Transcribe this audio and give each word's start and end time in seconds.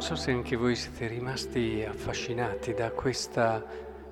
Non 0.00 0.08
so 0.08 0.16
se 0.16 0.30
anche 0.30 0.56
voi 0.56 0.76
siete 0.76 1.08
rimasti 1.08 1.84
affascinati 1.86 2.72
da 2.72 2.90
questa 2.90 3.62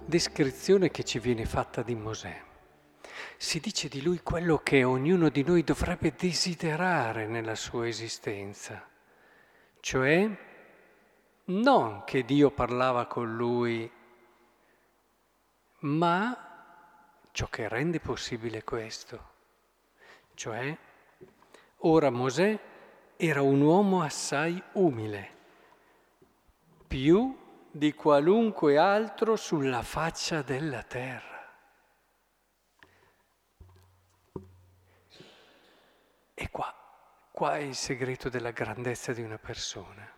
descrizione 0.04 0.91
che 0.91 1.03
ci 1.03 1.18
viene 1.18 1.46
fatta 1.46 1.80
di 1.80 1.95
Mosè. 1.95 2.43
Si 3.39 3.59
dice 3.59 3.89
di 3.89 4.03
lui 4.03 4.21
quello 4.22 4.59
che 4.59 4.85
ognuno 4.85 5.30
di 5.30 5.43
noi 5.43 5.64
dovrebbe 5.64 6.12
desiderare 6.14 7.27
nella 7.27 7.54
sua 7.54 7.89
esistenza, 7.89 8.86
cioè 9.80 10.29
non 11.45 12.02
che 12.05 12.23
Dio 12.23 12.50
parlava 12.50 13.07
con 13.07 13.35
lui, 13.35 13.91
ma 15.79 17.30
ciò 17.32 17.46
che 17.46 17.66
rende 17.66 17.99
possibile 17.99 18.63
questo, 18.63 19.30
cioè 20.35 20.77
ora 21.77 22.11
Mosè 22.11 22.58
era 23.16 23.41
un 23.41 23.63
uomo 23.63 24.02
assai 24.02 24.63
umile 24.72 25.36
più 26.89 27.37
di 27.71 27.93
qualunque 27.93 28.79
altro 28.79 29.37
sulla 29.37 29.83
faccia 29.83 30.43
della 30.43 30.83
terra. 30.83 31.37
E 36.34 36.48
qua, 36.51 36.75
qua 37.31 37.56
è 37.56 37.61
il 37.61 37.75
segreto 37.75 38.28
della 38.31 38.53
grandezza 38.53 39.12
di 39.12 39.23
una 39.23 39.39
persona. 39.39 40.11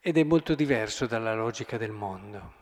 Ed 0.00 0.16
è 0.16 0.22
molto 0.22 0.54
diverso 0.54 1.06
dalla 1.06 1.34
logica 1.34 1.76
del 1.76 1.92
mondo. 1.92 2.60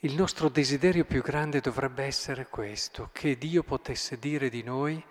Il 0.00 0.14
nostro 0.14 0.48
desiderio 0.48 1.04
più 1.04 1.22
grande 1.22 1.60
dovrebbe 1.60 2.04
essere 2.04 2.48
questo, 2.48 3.10
che 3.12 3.38
Dio 3.38 3.62
potesse 3.62 4.18
dire 4.18 4.48
di 4.48 4.62
noi 4.62 5.02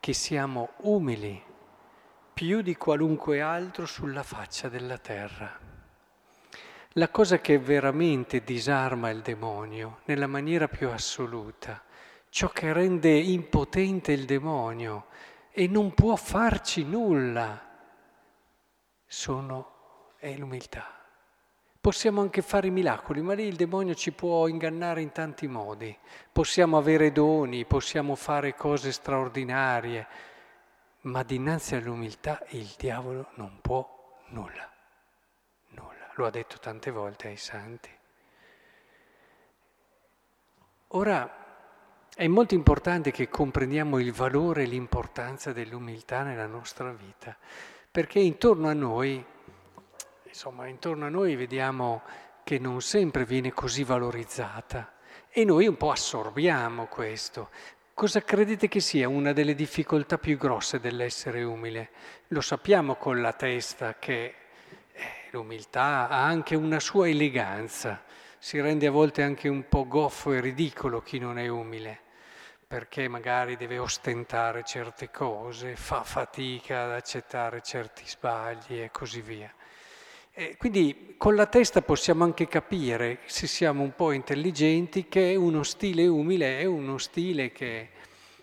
che 0.00 0.12
siamo 0.12 0.72
umili 0.78 1.52
più 2.34 2.60
di 2.62 2.74
qualunque 2.76 3.40
altro 3.40 3.86
sulla 3.86 4.24
faccia 4.24 4.68
della 4.68 4.98
terra. 4.98 5.73
La 6.96 7.08
cosa 7.08 7.40
che 7.40 7.58
veramente 7.58 8.44
disarma 8.44 9.10
il 9.10 9.20
demonio 9.20 10.02
nella 10.04 10.28
maniera 10.28 10.68
più 10.68 10.90
assoluta, 10.90 11.82
ciò 12.28 12.50
che 12.50 12.72
rende 12.72 13.10
impotente 13.10 14.12
il 14.12 14.24
demonio 14.26 15.06
e 15.50 15.66
non 15.66 15.92
può 15.92 16.14
farci 16.14 16.84
nulla, 16.84 17.60
sono, 19.04 20.12
è 20.18 20.36
l'umiltà. 20.36 20.86
Possiamo 21.80 22.20
anche 22.20 22.42
fare 22.42 22.68
i 22.68 22.70
miracoli, 22.70 23.22
ma 23.22 23.34
lì 23.34 23.48
il 23.48 23.56
demonio 23.56 23.96
ci 23.96 24.12
può 24.12 24.46
ingannare 24.46 25.02
in 25.02 25.10
tanti 25.10 25.48
modi. 25.48 25.98
Possiamo 26.30 26.78
avere 26.78 27.10
doni, 27.10 27.64
possiamo 27.64 28.14
fare 28.14 28.54
cose 28.54 28.92
straordinarie, 28.92 30.06
ma 31.00 31.24
dinanzi 31.24 31.74
all'umiltà 31.74 32.40
il 32.50 32.72
diavolo 32.78 33.30
non 33.34 33.58
può 33.60 34.22
nulla 34.28 34.68
lo 36.14 36.26
ha 36.26 36.30
detto 36.30 36.58
tante 36.58 36.90
volte 36.90 37.28
ai 37.28 37.36
santi. 37.36 37.90
Ora 40.88 41.42
è 42.14 42.28
molto 42.28 42.54
importante 42.54 43.10
che 43.10 43.28
comprendiamo 43.28 43.98
il 43.98 44.12
valore 44.12 44.62
e 44.62 44.66
l'importanza 44.66 45.52
dell'umiltà 45.52 46.22
nella 46.22 46.46
nostra 46.46 46.92
vita, 46.92 47.36
perché 47.90 48.20
intorno 48.20 48.68
a 48.68 48.72
noi, 48.72 49.24
insomma, 50.22 50.68
intorno 50.68 51.06
a 51.06 51.08
noi 51.08 51.34
vediamo 51.34 52.02
che 52.44 52.58
non 52.58 52.80
sempre 52.82 53.24
viene 53.24 53.52
così 53.52 53.82
valorizzata 53.82 54.92
e 55.28 55.44
noi 55.44 55.66
un 55.66 55.76
po' 55.76 55.90
assorbiamo 55.90 56.86
questo. 56.86 57.50
Cosa 57.92 58.22
credete 58.22 58.68
che 58.68 58.80
sia 58.80 59.08
una 59.08 59.32
delle 59.32 59.54
difficoltà 59.54 60.18
più 60.18 60.36
grosse 60.36 60.78
dell'essere 60.78 61.42
umile? 61.42 61.90
Lo 62.28 62.40
sappiamo 62.40 62.94
con 62.94 63.20
la 63.20 63.32
testa 63.32 63.96
che 63.98 64.34
L'umiltà 65.34 66.08
ha 66.08 66.24
anche 66.24 66.54
una 66.54 66.78
sua 66.78 67.08
eleganza, 67.08 68.04
si 68.38 68.60
rende 68.60 68.86
a 68.86 68.92
volte 68.92 69.22
anche 69.22 69.48
un 69.48 69.68
po' 69.68 69.84
goffo 69.88 70.32
e 70.32 70.40
ridicolo 70.40 71.02
chi 71.02 71.18
non 71.18 71.40
è 71.40 71.48
umile, 71.48 71.98
perché 72.64 73.08
magari 73.08 73.56
deve 73.56 73.78
ostentare 73.78 74.62
certe 74.62 75.10
cose, 75.10 75.74
fa 75.74 76.04
fatica 76.04 76.84
ad 76.84 76.92
accettare 76.92 77.62
certi 77.62 78.04
sbagli 78.06 78.80
e 78.80 78.92
così 78.92 79.22
via. 79.22 79.52
E 80.30 80.56
quindi 80.56 81.16
con 81.18 81.34
la 81.34 81.46
testa 81.46 81.82
possiamo 81.82 82.22
anche 82.22 82.46
capire, 82.46 83.18
se 83.24 83.48
siamo 83.48 83.82
un 83.82 83.92
po' 83.96 84.12
intelligenti, 84.12 85.08
che 85.08 85.34
uno 85.34 85.64
stile 85.64 86.06
umile 86.06 86.60
è 86.60 86.64
uno 86.64 86.96
stile 86.96 87.50
che 87.50 87.88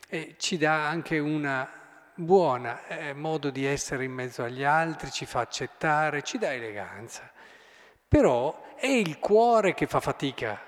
eh, 0.10 0.36
ci 0.38 0.58
dà 0.58 0.90
anche 0.90 1.20
una 1.20 1.81
buona, 2.26 2.88
è 2.88 3.14
modo 3.14 3.50
di 3.50 3.66
essere 3.66 4.04
in 4.04 4.12
mezzo 4.12 4.44
agli 4.44 4.64
altri, 4.64 5.12
ci 5.12 5.26
fa 5.26 5.42
accettare, 5.42 6.22
ci 6.22 6.38
dà 6.38 6.54
eleganza. 6.54 7.30
Però 8.08 8.76
è 8.76 8.88
il 8.88 9.20
cuore 9.20 9.74
che 9.74 9.88
fa 9.88 10.00
fatica, 10.00 10.60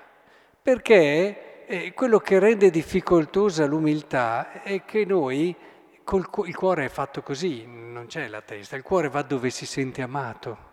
perché 0.62 1.66
eh, 1.66 1.92
quello 1.92 2.18
che 2.18 2.38
rende 2.38 2.70
difficoltosa 2.70 3.66
l'umiltà 3.66 4.62
è 4.62 4.84
che 4.84 5.04
noi, 5.04 5.54
col, 6.02 6.28
il 6.46 6.56
cuore 6.56 6.86
è 6.86 6.88
fatto 6.88 7.22
così, 7.22 7.64
non 7.66 8.06
c'è 8.06 8.28
la 8.28 8.40
testa, 8.40 8.76
il 8.76 8.82
cuore 8.82 9.08
va 9.08 9.22
dove 9.22 9.50
si 9.50 9.66
sente 9.66 10.02
amato. 10.02 10.72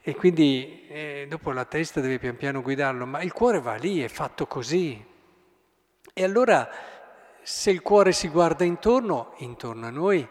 E 0.00 0.14
quindi 0.14 0.86
eh, 0.88 1.26
dopo 1.28 1.52
la 1.52 1.64
testa 1.64 2.00
deve 2.00 2.18
pian 2.18 2.36
piano 2.36 2.62
guidarlo, 2.62 3.04
ma 3.04 3.20
il 3.22 3.32
cuore 3.32 3.60
va 3.60 3.74
lì, 3.74 4.00
è 4.00 4.08
fatto 4.08 4.46
così. 4.46 5.04
E 6.14 6.24
allora 6.24 6.68
se 7.48 7.70
il 7.70 7.80
cuore 7.80 8.12
si 8.12 8.28
guarda 8.28 8.64
intorno, 8.64 9.32
intorno 9.38 9.86
a 9.86 9.90
noi, 9.90 10.28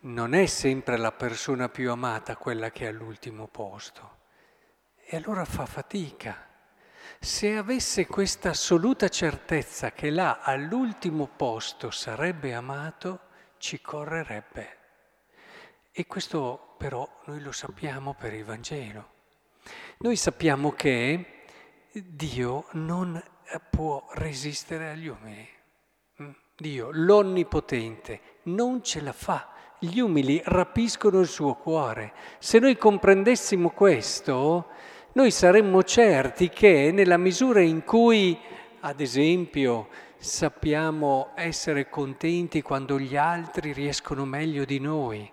non 0.00 0.34
è 0.34 0.44
sempre 0.44 0.98
la 0.98 1.12
persona 1.12 1.70
più 1.70 1.90
amata 1.90 2.36
quella 2.36 2.70
che 2.70 2.84
è 2.84 2.88
all'ultimo 2.88 3.46
posto. 3.46 4.18
E 5.02 5.16
allora 5.16 5.46
fa 5.46 5.64
fatica. 5.64 6.46
Se 7.18 7.56
avesse 7.56 8.06
questa 8.06 8.50
assoluta 8.50 9.08
certezza 9.08 9.92
che 9.92 10.10
là 10.10 10.40
all'ultimo 10.40 11.26
posto 11.26 11.90
sarebbe 11.90 12.52
amato, 12.52 13.20
ci 13.56 13.80
correrebbe. 13.80 14.76
E 15.90 16.06
questo 16.06 16.74
però 16.76 17.08
noi 17.24 17.40
lo 17.40 17.50
sappiamo 17.50 18.12
per 18.12 18.34
il 18.34 18.44
Vangelo. 18.44 19.12
Noi 20.00 20.16
sappiamo 20.16 20.72
che 20.72 21.44
Dio 21.92 22.66
non 22.72 23.18
può 23.70 24.06
resistere 24.12 24.90
agli 24.90 25.06
umili. 25.06 25.59
Dio, 26.60 26.90
l'Onnipotente, 26.92 28.20
non 28.44 28.82
ce 28.82 29.00
la 29.00 29.14
fa. 29.14 29.48
Gli 29.78 29.98
umili 29.98 30.42
rapiscono 30.44 31.20
il 31.20 31.26
suo 31.26 31.54
cuore. 31.54 32.12
Se 32.38 32.58
noi 32.58 32.76
comprendessimo 32.76 33.70
questo, 33.70 34.66
noi 35.12 35.30
saremmo 35.30 35.82
certi 35.82 36.50
che 36.50 36.90
nella 36.92 37.16
misura 37.16 37.62
in 37.62 37.82
cui, 37.82 38.38
ad 38.80 39.00
esempio, 39.00 39.88
sappiamo 40.18 41.30
essere 41.34 41.88
contenti 41.88 42.60
quando 42.60 42.98
gli 42.98 43.16
altri 43.16 43.72
riescono 43.72 44.26
meglio 44.26 44.66
di 44.66 44.80
noi, 44.80 45.30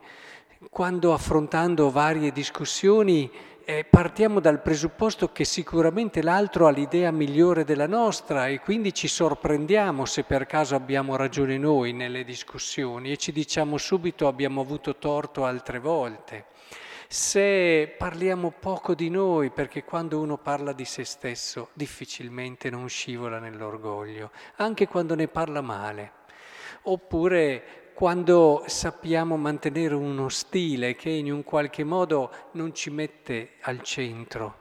quando 0.69 1.11
affrontando 1.11 1.91
varie 1.91 2.31
discussioni 2.31 3.29
eh, 3.69 3.83
partiamo 3.83 4.39
dal 4.39 4.61
presupposto 4.61 5.33
che 5.33 5.43
sicuramente 5.43 6.21
l'altro 6.21 6.67
ha 6.67 6.71
l'idea 6.71 7.11
migliore 7.11 7.65
della 7.65 7.85
nostra 7.85 8.47
e 8.47 8.61
quindi 8.61 8.93
ci 8.93 9.09
sorprendiamo 9.09 10.05
se 10.05 10.23
per 10.23 10.45
caso 10.45 10.73
abbiamo 10.73 11.17
ragione 11.17 11.57
noi 11.57 11.91
nelle 11.91 12.23
discussioni 12.23 13.11
e 13.11 13.17
ci 13.17 13.33
diciamo 13.33 13.77
subito 13.77 14.29
abbiamo 14.29 14.61
avuto 14.61 14.95
torto 14.95 15.43
altre 15.43 15.79
volte. 15.79 16.45
Se 17.09 17.93
parliamo 17.97 18.53
poco 18.57 18.95
di 18.95 19.09
noi, 19.09 19.49
perché 19.49 19.83
quando 19.83 20.21
uno 20.21 20.37
parla 20.37 20.71
di 20.71 20.85
se 20.85 21.03
stesso 21.03 21.71
difficilmente 21.73 22.69
non 22.69 22.87
scivola 22.87 23.37
nell'orgoglio, 23.37 24.31
anche 24.57 24.87
quando 24.87 25.13
ne 25.13 25.27
parla 25.27 25.59
male. 25.59 26.11
Oppure 26.83 27.86
quando 27.97 28.61
sappiamo 28.67 29.37
mantenere 29.37 29.95
uno 29.95 30.29
stile 30.29 30.93
che 30.95 31.09
in 31.09 31.31
un 31.31 31.43
qualche 31.43 31.83
modo 31.83 32.31
non 32.51 32.75
ci 32.75 32.91
mette 32.91 33.53
al 33.61 33.81
centro 33.81 34.57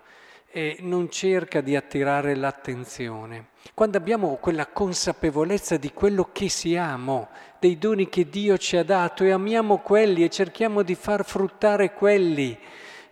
e 0.50 0.78
non 0.80 1.10
cerca 1.10 1.60
di 1.60 1.76
attirare 1.76 2.34
l'attenzione. 2.34 3.48
Quando 3.74 3.98
abbiamo 3.98 4.36
quella 4.36 4.68
consapevolezza 4.68 5.76
di 5.76 5.92
quello 5.92 6.30
che 6.32 6.48
siamo, 6.48 7.28
dei 7.58 7.76
doni 7.76 8.08
che 8.08 8.26
Dio 8.30 8.56
ci 8.56 8.78
ha 8.78 8.82
dato 8.82 9.22
e 9.22 9.32
amiamo 9.32 9.80
quelli 9.80 10.24
e 10.24 10.30
cerchiamo 10.30 10.80
di 10.80 10.94
far 10.94 11.22
fruttare 11.26 11.92
quelli, 11.92 12.58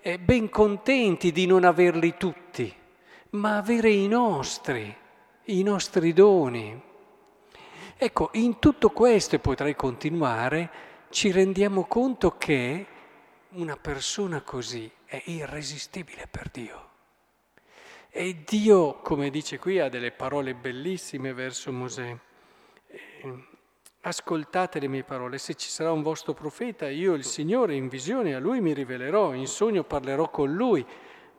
eh, 0.01 0.19
ben 0.19 0.49
contenti 0.49 1.33
di 1.33 1.45
non 1.45 1.65
averli 1.65 2.15
tutti, 2.17 2.75
ma 3.33 3.59
avere 3.59 3.91
i 3.91 4.09
nostri, 4.09 4.97
i 5.45 5.63
nostri 5.63 6.15
doni. 6.15 6.93
Ecco, 7.97 8.31
in 8.33 8.59
tutto 8.59 8.91
questo, 8.91 9.37
e 9.37 9.39
potrei 9.39 9.77
continuare, 9.77 10.71
ci 11.11 11.31
rendiamo 11.31 11.85
conto 11.85 12.37
che 12.37 12.87
una 13.51 13.77
persona 13.77 14.43
così 14.43 14.91
è 15.05 15.23
irresistibile 15.27 16.27
per 16.29 16.49
Dio. 16.51 16.89
E 18.11 18.43
Dio, 18.45 18.95
come 19.01 19.31
dice 19.31 19.61
qui, 19.61 19.79
ha 19.79 19.89
delle 19.89 20.11
parole 20.11 20.55
bellissime 20.55 21.33
verso 21.33 21.73
Mosè. 21.73 22.17
Eh, 22.87 23.45
ascoltate 24.01 24.81
le 24.81 24.89
mie 24.89 25.05
parole, 25.05 25.39
se 25.39 25.55
ci 25.55 25.69
sarà 25.69 25.93
un 25.93 26.03
vostro 26.03 26.35
profeta, 26.35 26.89
io 26.89 27.15
il 27.15 27.25
Signore 27.25 27.77
in 27.77 27.89
visione 27.89 28.35
a 28.35 28.41
lui 28.41 28.61
mi 28.61 28.75
rivelerò, 28.75 29.35
in 29.35 29.47
sogno 29.47 29.85
parlerò 29.85 30.31
con 30.31 30.53
lui, 30.53 30.85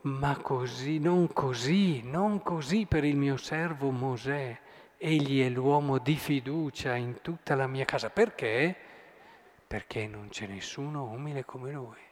ma 0.01 0.37
così, 0.37 0.99
non 0.99 1.31
così, 1.33 2.01
non 2.01 2.41
così 2.41 2.85
per 2.85 3.03
il 3.03 3.17
mio 3.17 3.35
servo 3.35 3.91
Mosè. 3.91 4.63
Egli 4.97 5.43
è 5.43 5.49
l'uomo 5.49 5.97
di 5.97 6.15
fiducia 6.15 6.95
in 6.95 7.21
tutta 7.21 7.55
la 7.55 7.67
mia 7.67 7.85
casa. 7.85 8.09
Perché? 8.09 8.75
Perché 9.67 10.07
non 10.07 10.29
c'è 10.29 10.47
nessuno 10.47 11.03
umile 11.03 11.43
come 11.43 11.71
lui. 11.71 12.03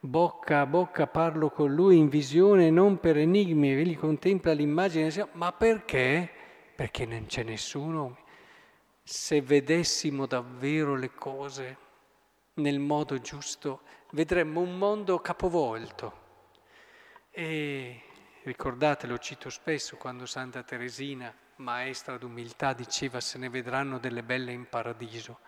Bocca 0.00 0.60
a 0.60 0.66
bocca 0.66 1.08
parlo 1.08 1.50
con 1.50 1.74
lui 1.74 1.96
in 1.96 2.08
visione, 2.08 2.70
non 2.70 3.00
per 3.00 3.16
enigmi, 3.16 3.72
egli 3.72 3.98
contempla 3.98 4.52
l'immagine, 4.52 5.10
ma 5.32 5.52
perché? 5.52 6.30
Perché 6.76 7.04
non 7.04 7.26
c'è 7.26 7.42
nessuno. 7.42 8.18
Se 9.02 9.42
vedessimo 9.42 10.26
davvero 10.26 10.94
le 10.94 11.12
cose 11.12 11.76
nel 12.54 12.78
modo 12.78 13.18
giusto, 13.18 13.80
vedremmo 14.12 14.60
un 14.60 14.78
mondo 14.78 15.18
capovolto. 15.18 16.26
E 17.30 18.02
ricordate, 18.44 19.06
lo 19.06 19.18
cito 19.18 19.50
spesso 19.50 19.96
quando 19.96 20.26
Santa 20.26 20.62
Teresina, 20.62 21.32
maestra 21.56 22.16
d'umiltà, 22.16 22.72
diceva 22.72 23.20
se 23.20 23.38
ne 23.38 23.48
vedranno 23.48 23.98
delle 23.98 24.22
belle 24.22 24.52
in 24.52 24.68
paradiso. 24.68 25.40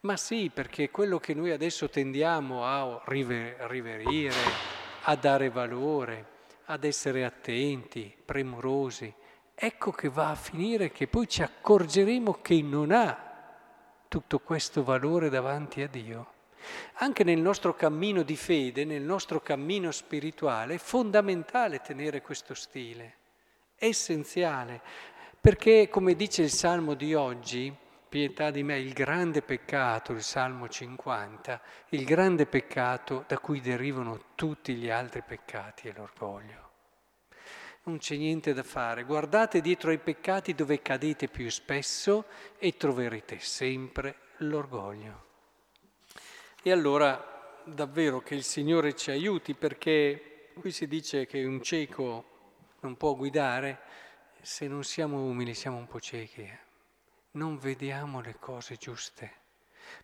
Ma 0.00 0.16
sì, 0.16 0.50
perché 0.52 0.90
quello 0.90 1.18
che 1.18 1.34
noi 1.34 1.50
adesso 1.50 1.90
tendiamo 1.90 2.64
a 2.64 3.02
riverire, 3.04 4.34
a 5.02 5.14
dare 5.16 5.50
valore, 5.50 6.26
ad 6.66 6.84
essere 6.84 7.24
attenti, 7.24 8.16
premurosi, 8.24 9.12
ecco 9.54 9.90
che 9.90 10.08
va 10.08 10.30
a 10.30 10.34
finire 10.36 10.90
che 10.90 11.06
poi 11.06 11.28
ci 11.28 11.42
accorgeremo 11.42 12.40
che 12.40 12.62
non 12.62 12.92
ha 12.92 13.28
tutto 14.08 14.38
questo 14.38 14.82
valore 14.82 15.28
davanti 15.28 15.82
a 15.82 15.88
Dio. 15.88 16.32
Anche 16.94 17.24
nel 17.24 17.40
nostro 17.40 17.74
cammino 17.74 18.22
di 18.22 18.36
fede, 18.36 18.84
nel 18.84 19.02
nostro 19.02 19.40
cammino 19.40 19.90
spirituale, 19.90 20.74
è 20.74 20.78
fondamentale 20.78 21.80
tenere 21.80 22.20
questo 22.22 22.54
stile, 22.54 23.16
è 23.74 23.86
essenziale, 23.86 24.80
perché 25.40 25.88
come 25.88 26.14
dice 26.14 26.42
il 26.42 26.50
Salmo 26.50 26.94
di 26.94 27.14
oggi, 27.14 27.74
pietà 28.10 28.50
di 28.50 28.64
me, 28.64 28.78
il 28.78 28.92
grande 28.92 29.40
peccato, 29.40 30.12
il 30.12 30.22
Salmo 30.22 30.68
50, 30.68 31.60
il 31.90 32.04
grande 32.04 32.44
peccato 32.44 33.24
da 33.26 33.38
cui 33.38 33.60
derivano 33.60 34.24
tutti 34.34 34.74
gli 34.74 34.90
altri 34.90 35.22
peccati 35.22 35.88
è 35.88 35.92
l'orgoglio. 35.96 36.68
Non 37.84 37.98
c'è 37.98 38.16
niente 38.16 38.52
da 38.52 38.64
fare, 38.64 39.04
guardate 39.04 39.60
dietro 39.60 39.90
ai 39.90 39.98
peccati 39.98 40.54
dove 40.54 40.82
cadete 40.82 41.28
più 41.28 41.48
spesso 41.48 42.26
e 42.58 42.76
troverete 42.76 43.38
sempre 43.38 44.16
l'orgoglio. 44.38 45.28
E 46.62 46.70
allora 46.70 47.62
davvero 47.64 48.20
che 48.20 48.34
il 48.34 48.44
Signore 48.44 48.94
ci 48.94 49.10
aiuti 49.10 49.54
perché 49.54 50.50
qui 50.52 50.70
si 50.70 50.86
dice 50.86 51.24
che 51.24 51.42
un 51.42 51.62
cieco 51.62 52.24
non 52.80 52.98
può 52.98 53.14
guidare, 53.14 53.80
se 54.42 54.68
non 54.68 54.84
siamo 54.84 55.24
umili 55.24 55.54
siamo 55.54 55.78
un 55.78 55.86
po' 55.86 56.00
ciechi, 56.00 56.46
non 57.32 57.56
vediamo 57.56 58.20
le 58.20 58.36
cose 58.38 58.76
giuste. 58.76 59.38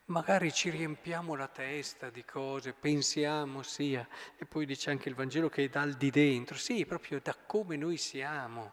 Magari 0.06 0.50
ci 0.50 0.70
riempiamo 0.70 1.34
la 1.34 1.48
testa 1.48 2.08
di 2.08 2.24
cose, 2.24 2.72
pensiamo 2.72 3.62
sia, 3.62 4.08
e 4.38 4.46
poi 4.46 4.64
dice 4.64 4.88
anche 4.88 5.10
il 5.10 5.14
Vangelo 5.14 5.50
che 5.50 5.64
è 5.64 5.68
dal 5.68 5.92
di 5.92 6.08
dentro, 6.10 6.56
sì, 6.56 6.86
proprio 6.86 7.20
da 7.22 7.34
come 7.34 7.76
noi 7.76 7.98
siamo, 7.98 8.72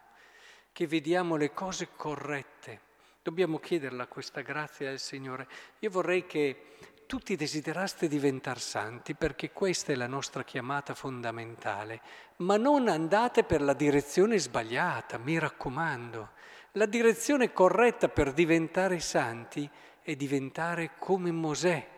che 0.72 0.86
vediamo 0.86 1.36
le 1.36 1.52
cose 1.52 1.90
corrette. 1.94 2.92
Dobbiamo 3.22 3.58
chiederla 3.58 4.06
questa 4.06 4.40
grazia 4.40 4.90
al 4.90 4.98
Signore. 4.98 5.48
Io 5.80 5.90
vorrei 5.90 6.26
che 6.26 6.76
tutti 7.06 7.36
desideraste 7.36 8.08
diventare 8.08 8.60
santi 8.60 9.14
perché 9.14 9.52
questa 9.52 9.92
è 9.92 9.94
la 9.94 10.06
nostra 10.06 10.44
chiamata 10.44 10.94
fondamentale, 10.94 12.00
ma 12.36 12.56
non 12.56 12.88
andate 12.88 13.44
per 13.44 13.60
la 13.60 13.74
direzione 13.74 14.38
sbagliata, 14.38 15.18
mi 15.18 15.38
raccomando. 15.38 16.30
La 16.72 16.86
direzione 16.86 17.52
corretta 17.52 18.08
per 18.08 18.32
diventare 18.32 18.98
santi 19.00 19.68
è 20.02 20.16
diventare 20.16 20.92
come 20.98 21.30
Mosè, 21.30 21.88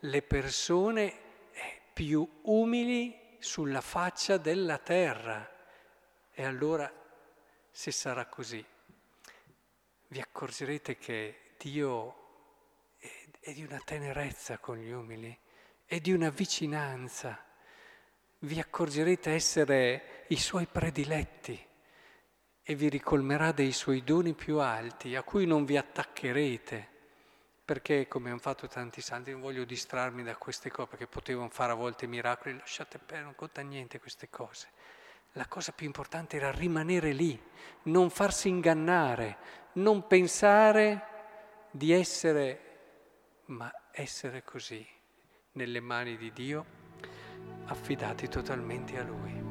le 0.00 0.22
persone 0.22 1.12
eh, 1.52 1.80
più 1.92 2.28
umili 2.42 3.36
sulla 3.38 3.80
faccia 3.80 4.36
della 4.36 4.78
terra. 4.78 5.50
E 6.30 6.44
allora, 6.44 6.92
se 7.70 7.90
sarà 7.90 8.26
così, 8.26 8.64
vi 10.08 10.20
accorgerete 10.20 10.96
che 10.98 11.38
Dio 11.58 12.27
e 13.48 13.54
di 13.54 13.62
una 13.62 13.80
tenerezza 13.82 14.58
con 14.58 14.76
gli 14.76 14.90
umili 14.90 15.34
e 15.86 16.00
di 16.02 16.12
una 16.12 16.28
vicinanza. 16.28 17.42
Vi 18.40 18.60
accorgerete 18.60 19.30
essere 19.30 20.26
i 20.28 20.36
suoi 20.36 20.66
prediletti 20.66 21.58
e 22.62 22.74
vi 22.74 22.90
ricolmerà 22.90 23.52
dei 23.52 23.72
suoi 23.72 24.04
doni 24.04 24.34
più 24.34 24.58
alti 24.58 25.16
a 25.16 25.22
cui 25.22 25.46
non 25.46 25.64
vi 25.64 25.78
attaccherete. 25.78 26.96
Perché, 27.64 28.06
come 28.06 28.28
hanno 28.28 28.38
fatto 28.38 28.66
tanti 28.66 29.00
santi, 29.00 29.30
non 29.30 29.40
voglio 29.40 29.64
distrarmi 29.64 30.22
da 30.22 30.36
queste 30.36 30.70
cose, 30.70 30.88
perché 30.88 31.06
potevano 31.06 31.48
fare 31.48 31.72
a 31.72 31.76
volte 31.76 32.06
miracoli, 32.06 32.54
lasciate 32.54 32.98
perdere, 32.98 33.22
non 33.22 33.34
conta 33.34 33.62
niente 33.62 33.98
queste 33.98 34.28
cose. 34.28 34.68
La 35.32 35.46
cosa 35.46 35.72
più 35.72 35.86
importante 35.86 36.36
era 36.36 36.50
rimanere 36.50 37.12
lì, 37.12 37.42
non 37.84 38.10
farsi 38.10 38.48
ingannare, 38.48 39.38
non 39.72 40.06
pensare 40.06 41.06
di 41.70 41.92
essere 41.92 42.67
ma 43.48 43.72
essere 43.92 44.42
così 44.44 44.86
nelle 45.52 45.80
mani 45.80 46.16
di 46.16 46.32
Dio, 46.32 46.64
affidati 47.66 48.28
totalmente 48.28 48.98
a 48.98 49.02
Lui. 49.02 49.47